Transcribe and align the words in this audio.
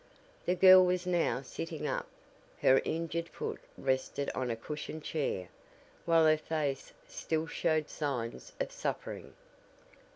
The 0.47 0.55
girl 0.55 0.83
was 0.83 1.05
now 1.05 1.43
sitting 1.43 1.85
up; 1.85 2.07
her 2.63 2.81
injured 2.83 3.29
foot 3.29 3.59
rested 3.77 4.31
on 4.33 4.49
a 4.49 4.55
cushioned 4.55 5.03
chair, 5.03 5.49
while 6.05 6.25
her 6.25 6.37
face 6.39 6.91
still 7.07 7.45
showed 7.45 7.87
signs 7.87 8.51
of 8.59 8.71
suffering. 8.71 9.35